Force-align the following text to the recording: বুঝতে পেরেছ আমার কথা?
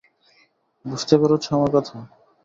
বুঝতে 0.85 1.15
পেরেছ 1.21 1.45
আমার 1.55 1.69
কথা? 1.75 1.97